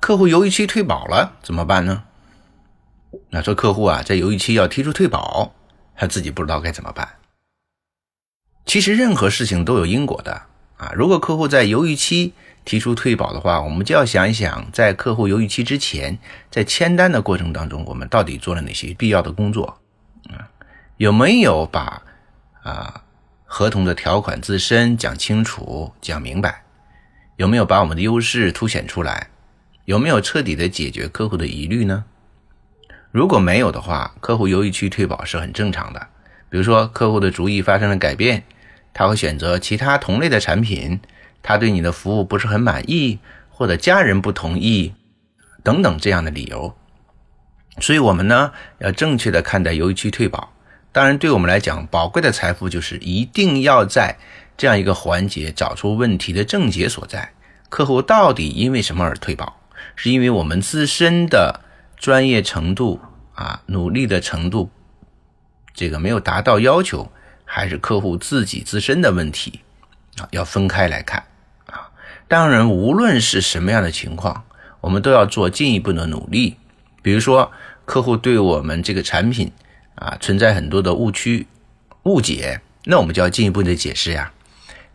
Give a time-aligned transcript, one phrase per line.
[0.00, 2.04] 客户犹豫期退保了怎么办呢？
[3.30, 5.52] 那说客户啊，在犹豫期要提出退保，
[5.96, 7.16] 他自己不知道该怎么办。
[8.64, 10.42] 其实任何事情都有因果的
[10.76, 10.92] 啊。
[10.94, 16.18] 如果客户在犹豫期提出退保的话，我们就要想一想，在客户犹豫期之前，
[16.50, 19.78] 在签单的过程当中，我们到底做了哪些必要的工作
[20.28, 20.50] 啊？
[20.98, 22.02] 有没有把
[22.62, 23.02] 啊
[23.44, 26.64] 合同的条款自身讲清楚、讲明白？
[27.36, 29.30] 有没有把我们的优势凸显出来？
[29.86, 32.04] 有没有彻底的解决客户的疑虑呢？
[33.12, 36.08] 如果没有的话，客户犹豫期退保是很正常的。
[36.50, 38.42] 比如说，客户的主意发生了改变，
[38.92, 40.98] 他会选择其他同类的产品，
[41.40, 44.92] 他对你的服务不是很满意，或者家人不同意，
[45.62, 46.76] 等等这样的理由。
[47.78, 50.52] 所以，我们呢要正确的看待犹豫期退保。
[50.90, 54.18] 当然，对我们来讲，宝贵的财富就是一定要在。
[54.56, 57.34] 这样一个环节，找出问题的症结所在。
[57.68, 59.60] 客户到底因为什么而退保？
[59.94, 61.60] 是因为我们自身的
[61.96, 63.00] 专业程度
[63.34, 64.70] 啊，努力的程度，
[65.74, 67.10] 这个没有达到要求，
[67.44, 69.60] 还是客户自己自身的问题
[70.18, 70.26] 啊？
[70.32, 71.24] 要分开来看
[71.66, 71.90] 啊。
[72.28, 74.44] 当然，无论是什么样的情况，
[74.80, 76.56] 我们都要做进一步的努力。
[77.02, 77.52] 比如说，
[77.84, 79.52] 客户对我们这个产品
[79.94, 81.46] 啊存在很多的误区、
[82.02, 84.32] 误解，那我们就要进一步的解释呀。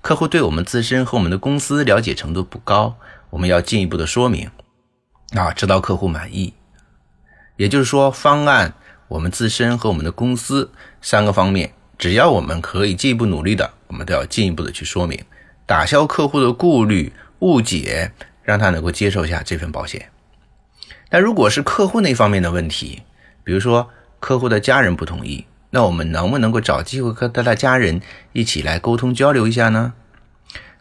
[0.01, 2.97] 客户对我们自身和我们的公司了解程度不高，
[3.29, 4.49] 我们要进一步的说明，
[5.33, 6.53] 啊，直到客户满意。
[7.57, 8.73] 也就是说，方案、
[9.07, 15.23] 我们自身和我们的公司三个方面，只要我们可以进一步努力的，我们都要进一步的去说明，
[15.65, 18.11] 打消客户的顾虑、误解，
[18.43, 20.09] 让他能够接受一下这份保险。
[21.09, 23.03] 但如果是客户那方面的问题，
[23.43, 23.89] 比如说
[24.19, 25.45] 客户的家人不同意。
[25.73, 28.01] 那我们能不能够找机会和他的家人
[28.33, 29.93] 一起来沟通交流一下呢？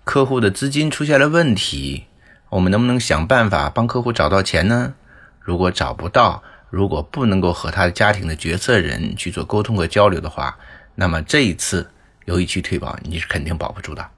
[0.02, 2.06] 客户的资金出现了问题，
[2.50, 4.94] 我们能不能想办法帮客户找到钱呢？
[5.40, 10.58] 如果找不到，如果不能够和他的家庭的决策人去做沟通和交流的话，
[10.96, 11.90] 那么这一次
[12.24, 14.10] 犹豫期退保你是肯定保不住的。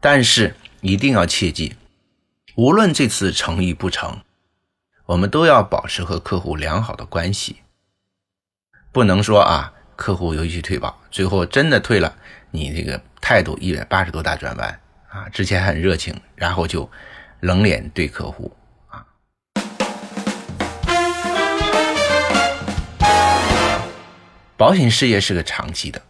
[0.00, 1.76] 但是一定要切记，
[2.56, 4.20] 无论这次成与不成，
[5.06, 7.56] 我们都要保持和客户良好的关系，
[8.92, 9.72] 不能说啊。
[9.96, 12.14] 客户犹豫期退保，最后真的退了，
[12.50, 15.26] 你这个态度一百八十度大转弯啊！
[15.30, 16.90] 之前很热情，然后就
[17.40, 18.50] 冷脸对客户
[18.88, 19.04] 啊。
[24.56, 26.00] 保险事业是个长期的，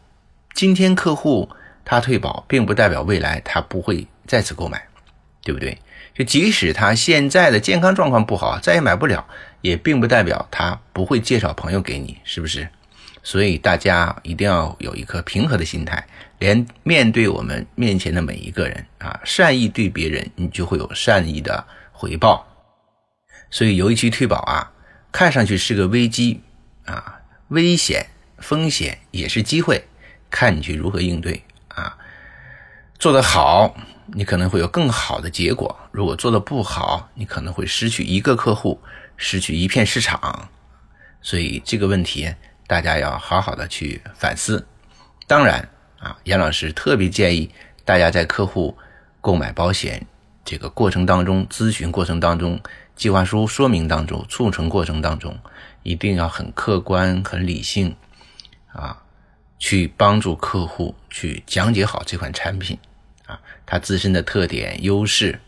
[0.55, 1.49] 今天客户
[1.85, 4.87] 他退保，并不代表未来他不会再次购买，
[5.43, 5.77] 对不对？
[6.15, 9.27] 就即使他现在的健康状况不好，再也买不了，
[9.61, 12.69] 也并不代表他不会介绍朋友给你，是不是？
[13.23, 16.07] 所以大家一定要有一颗平和的心态，
[16.39, 22.47] 连面对我们面前的每一个人啊，善意对别人，你就会有善意的回报。
[23.51, 24.73] 所以犹豫期退保啊，
[25.11, 26.41] 看上去是个危机
[26.85, 28.07] 啊，危险
[28.39, 29.85] 风险也是机会，
[30.31, 31.97] 看你去如何应对啊。
[32.99, 33.77] 做得好，
[34.07, 38.81] 你可能会有更好的结果；如果做得不好，你可能会失去一个客户，
[39.17, 40.49] 失去一片市场。
[41.21, 42.35] 所以这个问题。
[42.69, 44.67] 大家要好好的去反思。
[45.29, 47.51] 当然啊，严老师特别建议
[47.85, 48.77] 大家在客户
[49.21, 50.07] 购买保险
[50.45, 52.61] 这个过程当中、咨询过程当中、
[52.95, 55.37] 计划书说明当中、促成过程当中，
[55.83, 57.97] 一定要很客观、很理性
[58.73, 59.03] 啊，
[59.59, 62.79] 去帮助客户去讲解好这款产品
[63.27, 65.41] 啊，它自身的特点、优势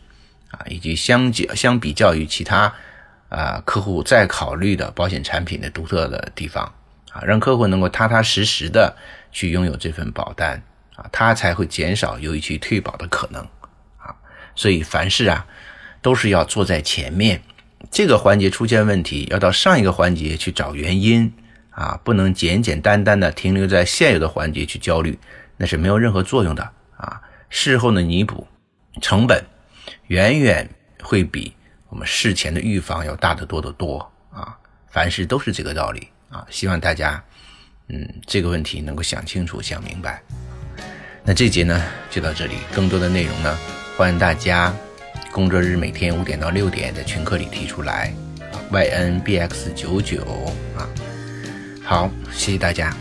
[0.51, 2.73] 啊，以及相较相比较于其他
[3.29, 6.73] 啊客户在考虑的保险产品的独特的地方。
[7.11, 8.95] 啊，让客户能够踏踏实实的
[9.31, 10.61] 去拥有这份保单
[10.95, 13.41] 啊，他才会减少由于去退保的可能
[13.97, 14.15] 啊。
[14.55, 15.45] 所以凡事啊，
[16.01, 17.41] 都是要坐在前面，
[17.91, 21.31] 这个环节出现问题，要到上一个环节去找原因
[21.71, 25.17] 啊，不能简简单单的停留在现有的环节去焦虑，
[25.57, 27.21] 那是没有任何作用的啊。
[27.49, 28.47] 事后的弥补
[29.01, 29.43] 成本
[30.07, 30.69] 远远
[31.01, 31.53] 会比
[31.87, 34.57] 我们事前的预防要大得多得多啊。
[34.91, 36.07] 凡事都是这个道理。
[36.29, 37.23] 啊，希望大家，
[37.89, 40.21] 嗯，这个问题能够想清楚、想明白。
[41.23, 43.57] 那这节呢就到这里，更多的内容呢，
[43.97, 44.73] 欢迎大家
[45.31, 48.13] 工作日每天五点到六点在群课里提出来。
[48.71, 50.23] ynbx 九九
[50.77, 50.87] 啊。
[51.83, 52.95] 好，谢谢大家。